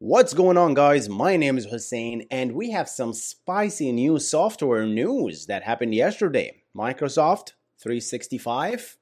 [0.00, 1.08] What's going on, guys?
[1.08, 6.62] My name is Hussein, and we have some spicy new software news that happened yesterday.
[6.72, 8.96] Microsoft 365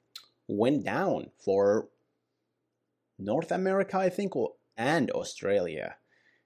[0.48, 1.88] went down for
[3.18, 4.32] North America, I think,
[4.78, 5.96] and Australia.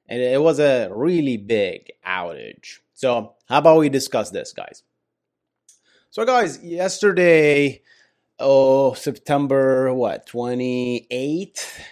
[0.08, 2.80] And it was a really big outage.
[2.92, 4.82] So, how about we discuss this, guys?
[6.10, 7.82] So, guys, yesterday,
[8.40, 11.82] oh, September what, 28th?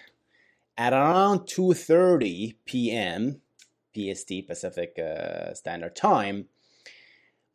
[0.79, 3.43] At around 2:30 p.m.
[3.95, 6.47] PST Pacific uh, Standard Time,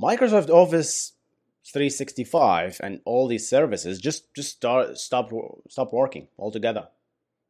[0.01, 1.13] Microsoft Office
[1.65, 5.31] 365 and all these services just just start stop
[5.69, 6.89] stop working altogether.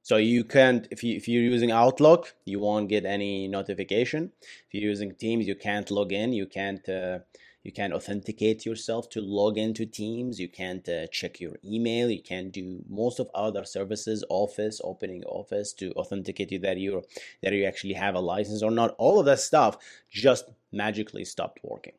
[0.03, 4.31] So you can't if you if you're using Outlook, you won't get any notification.
[4.41, 6.33] If you're using Teams, you can't log in.
[6.33, 7.19] You can't uh,
[7.63, 10.39] you can't authenticate yourself to log into teams.
[10.39, 12.09] You can't uh, check your email.
[12.09, 17.03] You can't do most of other services office opening office to authenticate you that you
[17.41, 18.95] that you actually have a license or not.
[18.97, 19.77] All of that stuff
[20.09, 21.93] just magically stopped working.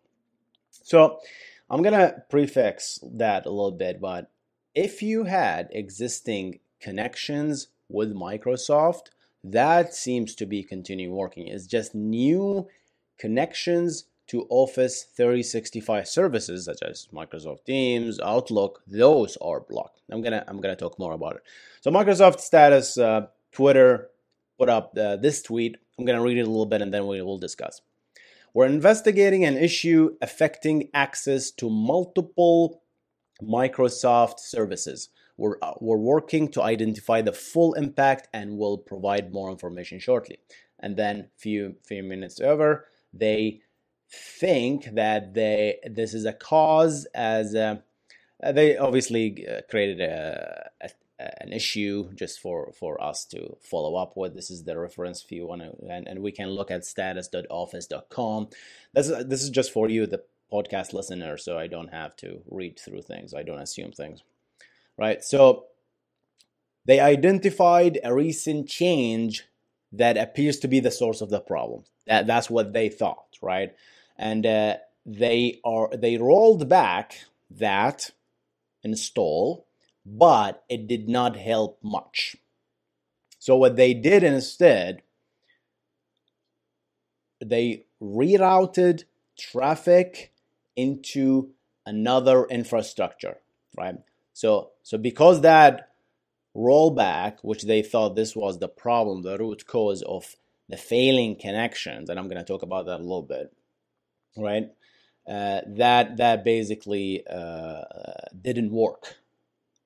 [0.71, 1.21] So
[1.71, 4.31] i'm gonna prefix that a little bit but
[4.75, 9.07] if you had existing connections with microsoft
[9.45, 11.47] that seems to be continuing working.
[11.49, 12.67] It's just new
[13.19, 20.01] connections to Office 365 services such as Microsoft Teams, Outlook, those are blocked.
[20.11, 21.43] I'm gonna I'm gonna talk more about it.
[21.81, 24.11] So Microsoft status, uh, Twitter
[24.59, 25.77] put up uh, this tweet.
[25.99, 27.81] I'm gonna read it a little bit and then we will discuss.
[28.55, 32.83] We're investigating an issue affecting access to multiple
[33.43, 35.09] Microsoft services.
[35.37, 40.39] We're, uh, we're working to identify the full impact and will provide more information shortly.
[40.79, 43.63] And then few few minutes over, they
[44.15, 47.83] think that they this is a cause as a,
[48.43, 50.91] uh, they obviously uh, created a, a,
[51.43, 54.35] an issue just for for us to follow up with.
[54.35, 58.49] This is the reference if you want to and, and we can look at status.office.com
[58.93, 60.23] this is this is just for you the
[60.53, 63.35] podcast listener so i don't have to read through things.
[63.35, 64.23] I don't assume things.
[64.97, 65.25] Right?
[65.25, 65.65] So
[66.85, 69.45] they identified a recent change
[69.93, 71.85] that appears to be the source of the problem.
[72.07, 73.73] That that's what they thought right
[74.17, 78.11] and uh, they are they rolled back that
[78.83, 79.67] install,
[80.05, 82.37] but it did not help much.
[83.39, 85.03] So what they did instead,
[87.45, 89.05] they rerouted
[89.39, 90.33] traffic
[90.77, 91.51] into
[91.85, 93.39] another infrastructure,
[93.77, 93.97] right?
[94.33, 95.91] So so because that
[96.57, 100.37] rollback, which they thought this was the problem, the root cause of
[100.69, 103.53] the failing connections, and I'm going to talk about that a little bit
[104.37, 104.71] right?
[105.27, 107.83] Uh, that that basically uh,
[108.43, 109.17] didn't work,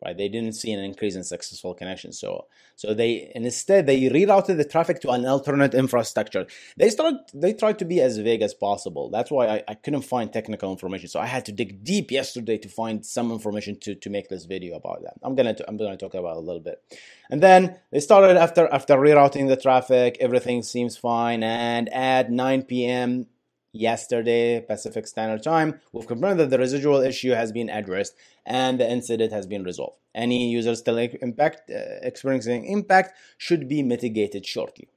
[0.05, 0.17] right?
[0.17, 2.19] They didn't see an increase in successful connections.
[2.19, 6.49] So so they instead they rerouted the traffic to an alternate infrastructure.
[6.77, 9.11] They started they tried to be as vague as possible.
[9.11, 11.09] That's why I, I couldn't find technical information.
[11.09, 14.45] So I had to dig deep yesterday to find some information to, to make this
[14.45, 15.15] video about that.
[15.23, 16.83] I'm gonna I'm gonna talk about a little bit.
[17.31, 21.45] And then they started after after rerouting the traffic, everything seems fine.
[21.45, 23.29] And at 9 p.m
[23.73, 28.15] yesterday Pacific Standard Time, we've confirmed that the residual issue has been addressed
[28.47, 29.97] and the incident has been resolved.
[30.15, 34.89] Any user still impact, uh, experiencing impact should be mitigated shortly.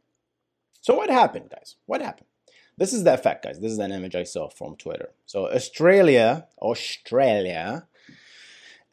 [0.81, 1.75] So what happened, guys?
[1.85, 2.27] What happened?
[2.77, 3.59] This is the effect, guys.
[3.59, 5.09] This is an image I saw from Twitter.
[5.25, 7.87] So Australia, Australia,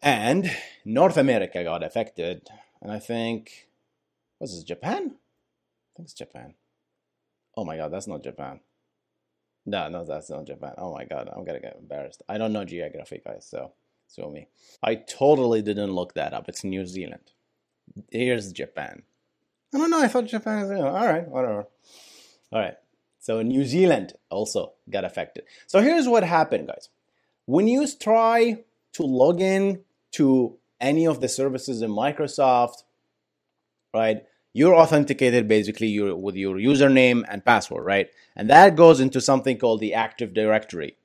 [0.02, 0.50] and
[0.84, 2.48] North America got affected,
[2.82, 3.68] and I think
[4.38, 5.02] was this Japan?
[5.02, 6.54] I think it's Japan.
[7.56, 8.60] Oh my god, that's not Japan.
[9.68, 10.74] No, no, that's not Japan.
[10.78, 12.22] Oh my god, I'm gonna get embarrassed.
[12.28, 13.46] I don't know geography, guys.
[13.48, 13.72] So
[14.08, 14.48] So me.
[14.82, 16.48] I totally didn't look that up.
[16.48, 17.30] It's New Zealand.
[18.10, 19.02] Here's Japan.
[19.74, 20.00] I don't know.
[20.00, 20.70] I thought Japan is.
[20.70, 21.66] You know, all right, whatever.
[22.50, 22.74] All right.
[23.20, 25.44] So New Zealand also got affected.
[25.66, 26.88] So here's what happened, guys.
[27.44, 29.82] When you try to log in
[30.12, 32.84] to any of the services in Microsoft,
[33.92, 34.22] right?
[34.52, 38.08] You're authenticated basically with your username and password, right?
[38.34, 40.96] And that goes into something called the Active Directory.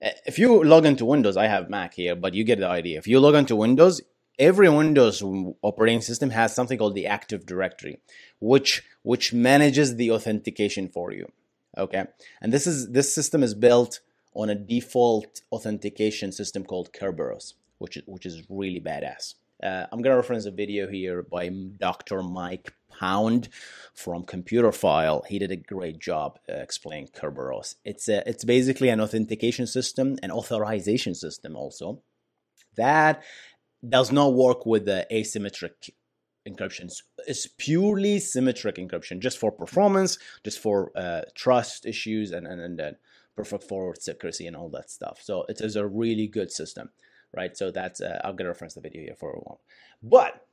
[0.00, 2.98] Eh, if you log into Windows, I have Mac here, but you get the idea.
[2.98, 4.00] If you log into Windows,
[4.38, 5.22] every Windows
[5.62, 8.00] operating system has something called the Active Directory,
[8.40, 11.30] which which manages the authentication for you.
[11.76, 12.04] Okay,
[12.40, 14.00] and this is this system is built
[14.34, 19.34] on a default authentication system called Kerberos, which which is really badass.
[19.62, 22.22] Uh, I'm gonna reference a video here by Dr.
[22.22, 23.48] Mike Pound
[23.94, 25.26] from Computerphile.
[25.26, 27.76] He did a great job uh, explaining Kerberos.
[27.84, 32.02] It's a, it's basically an authentication system, an authorization system also
[32.76, 33.22] that
[33.88, 35.90] does not work with the asymmetric
[36.48, 36.90] encryption.
[37.26, 42.80] It's purely symmetric encryption, just for performance, just for uh, trust issues, and and, and
[42.80, 42.90] uh,
[43.36, 45.20] perfect forward secrecy and all that stuff.
[45.22, 46.90] So it is a really good system,
[47.34, 47.56] right?
[47.56, 49.60] So that's uh, I'm gonna reference the video here for a while.
[50.02, 50.46] But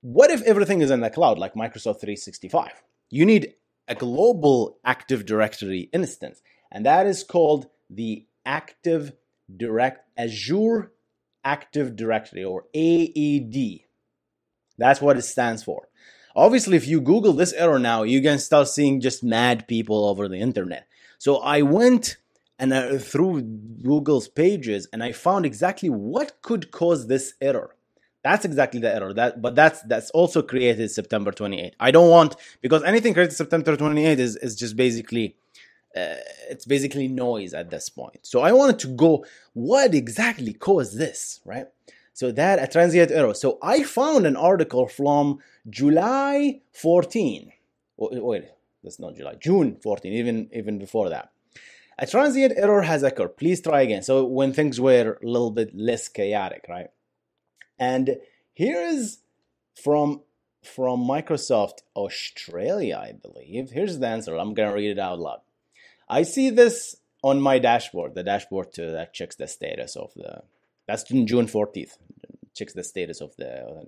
[0.00, 2.70] what if everything is in the cloud, like Microsoft 365?
[3.10, 3.54] You need
[3.88, 9.12] a global Active Directory instance, and that is called the Active
[9.54, 10.92] Direct Azure
[11.44, 13.80] Active Directory or AED.
[14.78, 15.88] That's what it stands for.
[16.34, 20.28] Obviously, if you Google this error now, you can start seeing just mad people over
[20.28, 20.86] the internet.
[21.18, 22.18] So I went
[22.58, 27.74] and through Google's pages and I found exactly what could cause this error.
[28.22, 29.12] That's exactly the error.
[29.12, 31.76] That, but that's that's also created September 28.
[31.78, 35.36] I don't want because anything created September 28 is is just basically
[35.96, 36.16] uh,
[36.50, 38.18] it's basically noise at this point.
[38.22, 39.24] So I wanted to go,
[39.54, 41.68] what exactly caused this, right?
[42.12, 43.32] So that a transient error.
[43.32, 45.38] So I found an article from
[45.70, 47.52] July 14.
[47.96, 48.44] Wait,
[48.82, 51.30] that's not July, June 14, even even before that.
[51.98, 53.36] A transient error has occurred.
[53.36, 54.02] Please try again.
[54.02, 56.88] So when things were a little bit less chaotic, right?
[57.78, 58.18] And
[58.52, 59.18] here is
[59.82, 60.22] from
[60.62, 63.70] from Microsoft Australia, I believe.
[63.70, 64.36] Here's the answer.
[64.36, 65.40] I'm gonna read it out loud.
[66.08, 70.42] I see this on my dashboard, the dashboard to, that checks the status of the.
[70.86, 71.98] That's June 14th.
[72.54, 73.86] Checks the status of the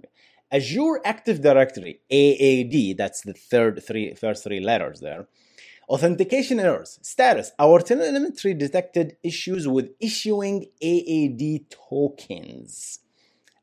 [0.51, 2.97] Azure Active Directory AAD.
[2.97, 5.27] That's the third three first three letters there.
[5.89, 6.99] Authentication errors.
[7.03, 7.53] Status.
[7.59, 13.01] Our telemetry detected issues with issuing AAD tokens.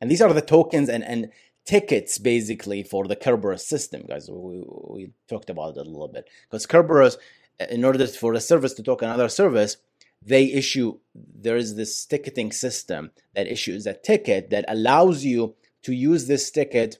[0.01, 1.29] And these are the tokens and, and
[1.65, 4.29] tickets basically for the Kerberos system, guys.
[4.29, 6.27] We, we talked about it a little bit.
[6.49, 7.17] Because Kerberos
[7.59, 9.77] uh, in order for a service to talk another service,
[10.21, 15.93] they issue there is this ticketing system that issues a ticket that allows you to
[15.93, 16.97] use this ticket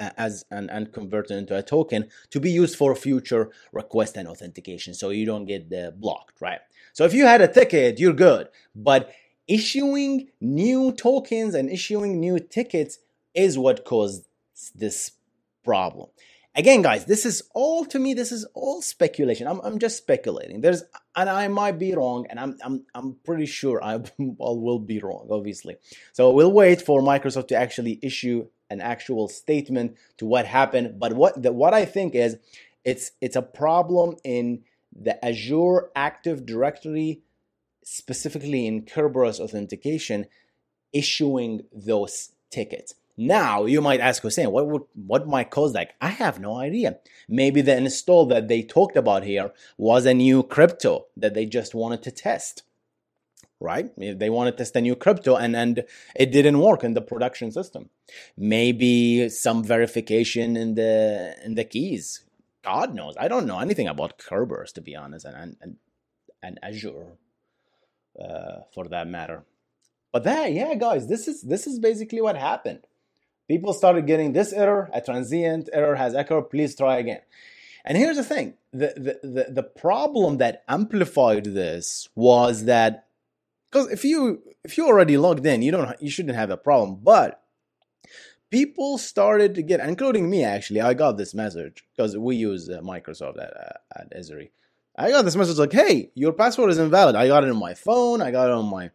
[0.00, 4.26] as and, and convert it into a token to be used for future request and
[4.26, 5.70] authentication so you don't get
[6.00, 6.60] blocked right?
[6.92, 8.48] So if you had a ticket you're good.
[8.74, 9.12] But
[9.46, 12.98] issuing new tokens and issuing new tickets
[13.34, 14.26] is what caused
[14.74, 15.12] this
[15.64, 16.08] problem.
[16.54, 19.46] Again guys this is all to me this is all speculation.
[19.46, 20.62] I'm, I'm just speculating.
[20.62, 20.82] There's
[21.16, 25.28] and i might be wrong and i'm i'm, I'm pretty sure i will be wrong
[25.30, 25.76] obviously.
[26.12, 31.12] So we'll wait for microsoft to actually issue an actual statement to what happened but
[31.12, 32.36] what the, what i think is
[32.84, 34.62] it's it's a problem in
[34.96, 37.20] the azure active directory
[37.82, 40.26] specifically in kerberos authentication
[40.92, 45.92] issuing those tickets now you might ask Hussein, what would what might cause that?
[46.00, 47.00] I have no idea.
[47.28, 51.74] Maybe the install that they talked about here was a new crypto that they just
[51.74, 52.62] wanted to test.
[53.60, 53.90] Right?
[53.96, 55.84] They wanted to test a new crypto and, and
[56.16, 57.90] it didn't work in the production system.
[58.36, 62.24] Maybe some verification in the in the keys.
[62.62, 63.14] God knows.
[63.18, 65.76] I don't know anything about Kerberos to be honest, and and,
[66.42, 67.18] and Azure
[68.18, 69.44] uh, for that matter.
[70.12, 72.86] But that, yeah, guys, this is this is basically what happened
[73.50, 77.20] people started getting this error, a transient error has occurred, please try again.
[77.84, 83.06] And here's the thing the, the, the, the problem that amplified this was that
[83.70, 87.00] because if you if you already logged in, you don't you shouldn't have a problem.
[87.02, 87.42] But
[88.50, 92.80] people started to get, including me actually, I got this message because we use uh,
[92.80, 94.50] Microsoft at, uh, at Esri.
[94.96, 97.74] I got this message like, "Hey, your password is invalid." I got it on my
[97.74, 98.20] phone.
[98.20, 98.90] I got it on my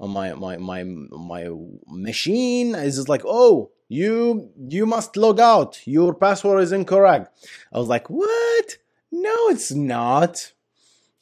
[0.00, 1.48] on my my my my
[1.86, 2.74] machine.
[2.74, 7.88] It's just like, "Oh, you you must log out your password is incorrect i was
[7.88, 8.76] like what
[9.10, 10.52] no it's not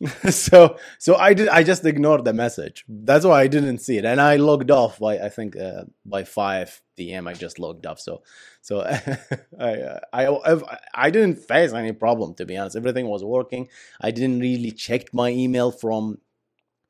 [0.28, 2.84] so so I did I just ignored the message.
[2.88, 6.24] That's why I didn't see it, and I logged off by I think uh, by
[6.24, 7.26] five p.m.
[7.26, 7.98] I just logged off.
[8.00, 8.22] So
[8.60, 8.80] so
[9.60, 10.60] I, I
[10.94, 12.76] I didn't face any problem to be honest.
[12.76, 13.68] Everything was working.
[14.00, 16.18] I didn't really check my email from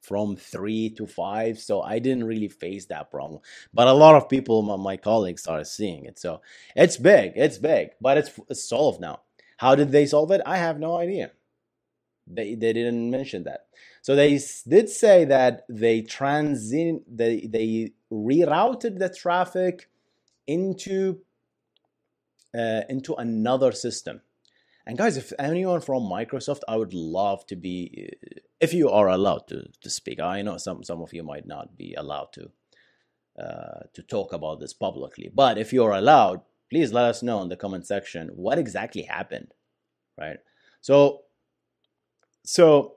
[0.07, 3.41] from three to five, so I didn't really face that problem.
[3.75, 6.19] But a lot of people, my, my colleagues, are seeing it.
[6.19, 6.43] So
[6.77, 9.23] it's big, it's big, but it's, it's solved now.
[9.57, 10.43] How did they solve it?
[10.47, 11.33] I have no idea.
[12.27, 13.67] They they didn't mention that.
[14.03, 19.89] So they did say that they transit they they rerouted the traffic
[20.47, 21.21] into
[22.57, 24.23] uh, into another system.
[24.87, 28.11] And guys, if anyone from Microsoft, I would love to be,
[28.61, 30.21] if you are allowed to to speak.
[30.21, 32.51] I know some some of you might not be allowed to
[33.39, 37.49] uh, to talk about this publicly, but if you're allowed, please let us know in
[37.49, 39.53] the comment section what exactly happened,
[40.17, 40.39] right?
[40.81, 41.26] So
[42.47, 42.95] so,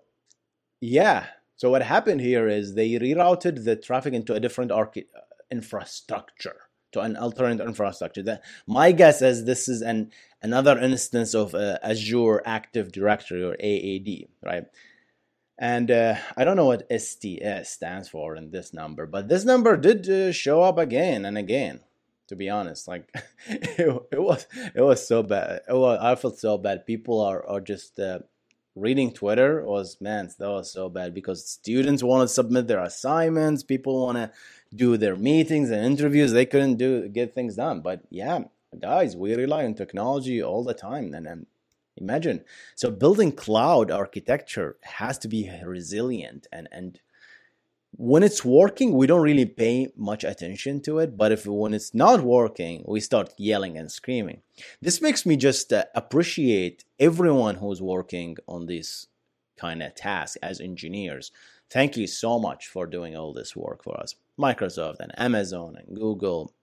[0.79, 1.25] yeah.
[1.55, 4.85] So what happened here is they rerouted the traffic into a different uh,
[5.51, 6.55] infrastructure
[6.91, 8.23] to an alternate infrastructure.
[8.23, 13.55] That my guess is this is an another instance of uh, Azure Active Directory or
[13.59, 14.65] AAD, right?
[15.57, 19.75] And uh, I don't know what STS stands for in this number, but this number
[19.75, 21.81] did uh, show up again and again.
[22.27, 23.11] To be honest, like
[23.47, 25.61] it, it, was, it was so bad.
[25.67, 26.85] Was, I felt so bad.
[26.85, 28.19] People are are just uh,
[28.75, 33.63] reading Twitter was man, that was so bad because students want to submit their assignments,
[33.63, 34.31] people want to
[34.73, 36.31] do their meetings and interviews.
[36.31, 37.81] They couldn't do get things done.
[37.81, 38.41] But yeah,
[38.79, 41.45] guys, we rely on technology all the time, and, and
[41.97, 42.43] imagine
[42.75, 46.99] so building cloud architecture has to be resilient and and
[47.91, 51.17] when it's working, we don't really pay much attention to it.
[51.17, 54.41] But if when it's not working, we start yelling and screaming.
[54.81, 59.07] This makes me just uh, appreciate everyone who's working on this
[59.57, 61.31] kind of task as engineers.
[61.69, 64.15] Thank you so much for doing all this work for us.
[64.39, 66.53] Microsoft and Amazon and Google.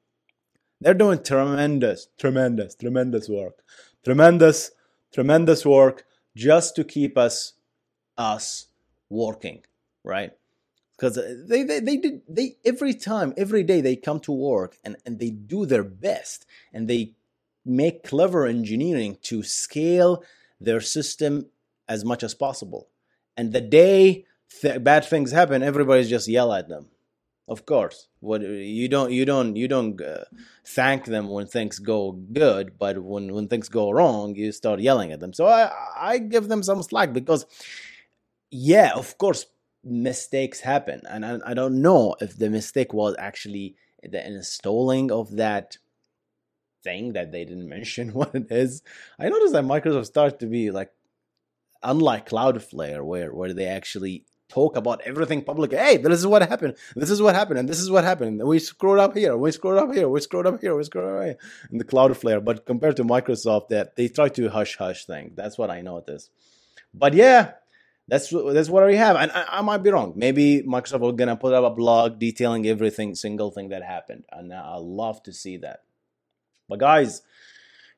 [0.81, 3.63] They're doing tremendous, tremendous, tremendous work.
[4.05, 4.71] Tremendous,
[5.13, 6.05] tremendous work
[6.35, 7.55] just to keep us
[8.17, 8.67] us
[9.11, 9.63] working,
[10.05, 10.33] right?
[10.97, 14.79] Because uh, they, they they did they every time every day they come to work
[14.85, 17.15] and and they do their best and they
[17.65, 20.23] make clever engineering to scale
[20.61, 21.47] their system
[21.89, 22.89] as much as possible.
[23.37, 24.25] And the day
[24.61, 26.87] th- bad things happen everybody's just yell at them.
[27.49, 28.09] Of course.
[28.21, 30.25] What you don't you don't you don't uh,
[30.65, 35.13] thank them when things go good but when when things go wrong you start yelling
[35.13, 35.33] at them.
[35.33, 37.47] So i i give them some slack because
[38.51, 39.47] yeah of course
[39.87, 45.37] mistakes happen and I, I don't know if the mistake was actually the installing of
[45.37, 45.79] that
[46.83, 48.83] thing that they didn't mention what it is.
[49.19, 50.91] I noticed that microsoft started to be like
[51.83, 55.73] unlike cloudflare where where they actually talk about everything public.
[55.73, 56.75] Hey this is what happened.
[56.97, 58.43] This is what happened and this is what happened.
[58.43, 59.37] We screwed up here.
[59.37, 60.09] We screwed up here.
[60.09, 60.75] We screwed up here.
[60.75, 61.39] We screwed up here.
[61.71, 65.33] In the cloudflare but compared to microsoft that they try to hush hush thing.
[65.37, 66.31] That's what i noticed.
[66.93, 67.53] But yeah
[68.09, 70.13] that's that's what we have, and I, I, might be wrong.
[70.15, 74.55] Maybe Microsoft will gonna put up a blog detailing everything, single thing that happened, and
[74.55, 75.83] I love to see that.
[76.69, 77.23] But guys,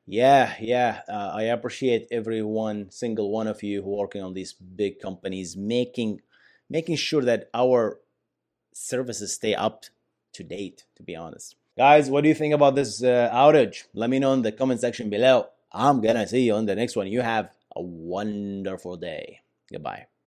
[0.07, 4.53] yeah, yeah, uh, I appreciate every one single one of you who working on these
[4.53, 6.21] big companies, making
[6.71, 7.99] making sure that our
[8.73, 9.85] services stay up
[10.33, 10.85] to date.
[10.95, 13.83] To be honest, guys, what do you think about this uh, outage?
[13.93, 15.49] Let me know in the comment section below.
[15.71, 17.05] I'm gonna see you on the next one.
[17.05, 19.41] You have a wonderful day.
[19.71, 20.08] Goodbye.